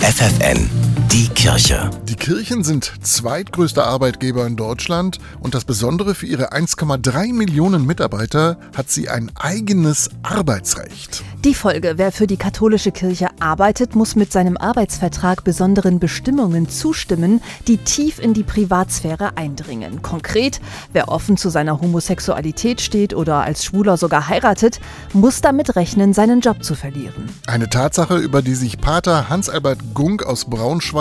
FFN, 0.00 0.68
die 1.12 1.28
Kirche. 1.30 1.90
Die 2.08 2.14
Kirchen 2.14 2.62
sind 2.62 2.92
zweitgrößter 3.02 3.84
Arbeitgeber 3.84 4.46
in 4.46 4.54
Deutschland 4.54 5.18
und 5.40 5.56
das 5.56 5.64
Besondere 5.64 6.14
für 6.14 6.26
ihre 6.26 6.52
1,3 6.52 7.32
Millionen 7.32 7.84
Mitarbeiter 7.84 8.58
hat 8.76 8.90
sie 8.90 9.08
ein 9.08 9.32
eigenes 9.34 10.08
Arbeitsrecht. 10.22 11.24
Die 11.42 11.54
Folge, 11.54 11.94
wer 11.96 12.12
für 12.12 12.28
die 12.28 12.36
katholische 12.36 12.92
Kirche 12.92 13.28
arbeitet, 13.40 13.96
muss 13.96 14.14
mit 14.14 14.30
seinem 14.30 14.56
Arbeitsvertrag 14.56 15.42
besonderen 15.42 15.98
Bestimmungen 15.98 16.68
zustimmen, 16.68 17.42
die 17.66 17.78
tief 17.78 18.20
in 18.20 18.32
die 18.32 18.44
Privatsphäre 18.44 19.36
eindringen. 19.36 20.02
Konkret, 20.02 20.60
wer 20.92 21.08
offen 21.08 21.36
zu 21.36 21.48
seiner 21.48 21.80
Homosexualität 21.80 22.80
steht 22.80 23.14
oder 23.14 23.42
als 23.42 23.64
Schwuler 23.64 23.96
sogar 23.96 24.28
heiratet, 24.28 24.80
muss 25.12 25.40
damit 25.40 25.74
rechnen, 25.74 26.12
seinen 26.12 26.40
Job 26.40 26.62
zu 26.62 26.76
verlieren. 26.76 27.28
Eine 27.48 27.68
Tatsache, 27.68 28.16
über 28.16 28.42
die 28.42 28.54
sich 28.54 28.78
Pater 28.78 29.28
Hans-Albert 29.28 29.94
Gunk 29.94 30.22
aus 30.22 30.44
Braunschweig 30.44 30.99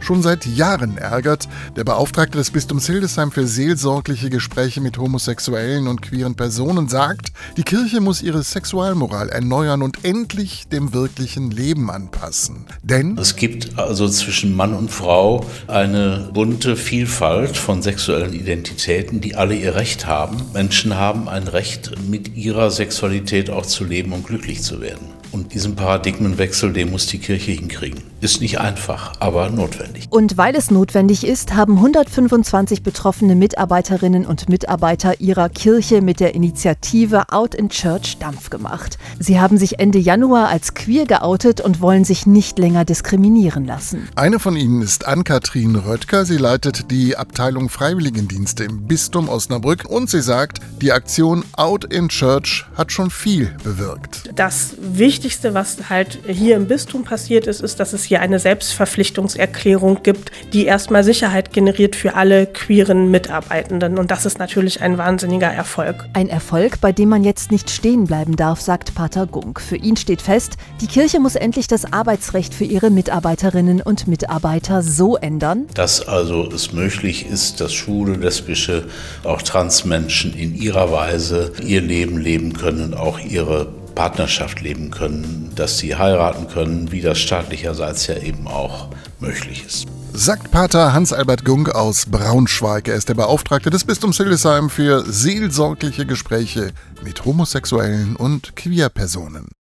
schon 0.00 0.22
seit 0.22 0.46
Jahren 0.46 0.96
ärgert. 0.96 1.48
Der 1.76 1.84
Beauftragte 1.84 2.38
des 2.38 2.50
Bistums 2.50 2.86
Hildesheim 2.86 3.32
für 3.32 3.46
seelsorgliche 3.46 4.30
Gespräche 4.30 4.80
mit 4.80 4.98
homosexuellen 4.98 5.88
und 5.88 6.02
queeren 6.02 6.34
Personen 6.34 6.88
sagt, 6.88 7.32
die 7.56 7.62
Kirche 7.62 8.00
muss 8.00 8.22
ihre 8.22 8.42
Sexualmoral 8.42 9.28
erneuern 9.28 9.82
und 9.82 10.04
endlich 10.04 10.68
dem 10.68 10.92
wirklichen 10.92 11.50
Leben 11.50 11.90
anpassen. 11.90 12.66
Denn 12.82 13.18
es 13.18 13.36
gibt 13.36 13.78
also 13.78 14.08
zwischen 14.08 14.54
Mann 14.54 14.74
und 14.74 14.90
Frau 14.90 15.44
eine 15.66 16.30
bunte 16.32 16.76
Vielfalt 16.76 17.56
von 17.56 17.82
sexuellen 17.82 18.32
Identitäten, 18.32 19.20
die 19.20 19.34
alle 19.34 19.54
ihr 19.54 19.74
Recht 19.74 20.06
haben. 20.06 20.36
Menschen 20.52 20.96
haben 20.96 21.28
ein 21.28 21.48
Recht, 21.48 21.92
mit 22.08 22.36
ihrer 22.36 22.70
Sexualität 22.70 23.50
auch 23.50 23.66
zu 23.66 23.84
leben 23.84 24.12
und 24.12 24.26
glücklich 24.26 24.62
zu 24.62 24.80
werden. 24.80 25.19
Und 25.32 25.54
diesen 25.54 25.76
Paradigmenwechsel, 25.76 26.72
den 26.72 26.90
muss 26.90 27.06
die 27.06 27.18
Kirche 27.18 27.52
hinkriegen. 27.52 28.02
Ist 28.20 28.42
nicht 28.42 28.60
einfach, 28.60 29.14
aber 29.18 29.48
notwendig. 29.48 30.08
Und 30.10 30.36
weil 30.36 30.54
es 30.54 30.70
notwendig 30.70 31.24
ist, 31.24 31.54
haben 31.54 31.76
125 31.76 32.82
betroffene 32.82 33.34
Mitarbeiterinnen 33.34 34.26
und 34.26 34.50
Mitarbeiter 34.50 35.20
ihrer 35.20 35.48
Kirche 35.48 36.02
mit 36.02 36.20
der 36.20 36.34
Initiative 36.34 37.32
Out 37.32 37.54
in 37.54 37.70
Church 37.70 38.18
Dampf 38.18 38.50
gemacht. 38.50 38.98
Sie 39.18 39.40
haben 39.40 39.56
sich 39.56 39.78
Ende 39.78 39.98
Januar 39.98 40.48
als 40.48 40.74
queer 40.74 41.06
geoutet 41.06 41.62
und 41.62 41.80
wollen 41.80 42.04
sich 42.04 42.26
nicht 42.26 42.58
länger 42.58 42.84
diskriminieren 42.84 43.64
lassen. 43.64 44.08
Eine 44.16 44.38
von 44.38 44.54
ihnen 44.54 44.82
ist 44.82 45.06
Ann-Kathrin 45.06 45.76
Röttger. 45.76 46.26
Sie 46.26 46.36
leitet 46.36 46.90
die 46.90 47.16
Abteilung 47.16 47.70
Freiwilligendienste 47.70 48.64
im 48.64 48.86
Bistum 48.86 49.30
Osnabrück 49.30 49.86
und 49.88 50.10
sie 50.10 50.20
sagt, 50.20 50.58
die 50.82 50.92
Aktion 50.92 51.44
Out 51.56 51.84
in 51.86 52.08
Church 52.08 52.66
hat 52.76 52.92
schon 52.92 53.10
viel 53.10 53.56
bewirkt. 53.64 54.30
Das 54.34 54.74
Wichtigste 54.78 55.19
Wichtigste, 55.20 55.52
was 55.52 55.90
halt 55.90 56.20
hier 56.26 56.56
im 56.56 56.66
Bistum 56.66 57.04
passiert 57.04 57.46
ist, 57.46 57.60
ist, 57.60 57.78
dass 57.78 57.92
es 57.92 58.04
hier 58.04 58.22
eine 58.22 58.38
Selbstverpflichtungserklärung 58.38 60.02
gibt, 60.02 60.32
die 60.54 60.64
erstmal 60.64 61.04
Sicherheit 61.04 61.52
generiert 61.52 61.94
für 61.94 62.14
alle 62.14 62.46
queeren 62.46 63.10
Mitarbeitenden. 63.10 63.98
Und 63.98 64.10
das 64.10 64.24
ist 64.24 64.38
natürlich 64.38 64.80
ein 64.80 64.96
wahnsinniger 64.96 65.48
Erfolg. 65.48 66.08
Ein 66.14 66.30
Erfolg, 66.30 66.80
bei 66.80 66.92
dem 66.92 67.10
man 67.10 67.22
jetzt 67.22 67.50
nicht 67.50 67.68
stehen 67.68 68.06
bleiben 68.06 68.34
darf, 68.36 68.62
sagt 68.62 68.94
Pater 68.94 69.26
Gunk. 69.26 69.60
Für 69.60 69.76
ihn 69.76 69.98
steht 69.98 70.22
fest, 70.22 70.54
die 70.80 70.86
Kirche 70.86 71.20
muss 71.20 71.34
endlich 71.34 71.68
das 71.68 71.92
Arbeitsrecht 71.92 72.54
für 72.54 72.64
ihre 72.64 72.88
Mitarbeiterinnen 72.88 73.82
und 73.82 74.08
Mitarbeiter 74.08 74.80
so 74.80 75.18
ändern, 75.18 75.66
dass 75.74 76.08
also 76.08 76.48
es 76.50 76.72
möglich 76.72 77.26
ist, 77.30 77.60
dass 77.60 77.74
schwule, 77.74 78.14
lesbische, 78.14 78.88
auch 79.24 79.42
Transmenschen 79.42 80.32
in 80.32 80.54
ihrer 80.54 80.90
Weise 80.90 81.52
ihr 81.62 81.82
Leben 81.82 82.16
leben 82.16 82.54
können, 82.54 82.94
auch 82.94 83.18
ihre 83.18 83.79
Partnerschaft 84.00 84.62
leben 84.62 84.90
können, 84.90 85.52
dass 85.56 85.76
sie 85.76 85.94
heiraten 85.94 86.48
können, 86.48 86.90
wie 86.90 87.02
das 87.02 87.18
staatlicherseits 87.18 88.06
ja 88.06 88.16
eben 88.16 88.46
auch 88.46 88.88
möglich 89.18 89.62
ist. 89.66 89.88
Sagt 90.14 90.50
Pater 90.50 90.94
Hans-Albert 90.94 91.44
Gunk 91.44 91.74
aus 91.74 92.06
Braunschweig. 92.06 92.88
Er 92.88 92.94
ist 92.94 93.10
der 93.10 93.14
Beauftragte 93.14 93.68
des 93.68 93.84
Bistums 93.84 94.16
Hildesheim 94.16 94.70
für 94.70 95.04
seelsorgliche 95.04 96.06
Gespräche 96.06 96.70
mit 97.04 97.26
Homosexuellen 97.26 98.16
und 98.16 98.56
Queerpersonen. 98.56 99.50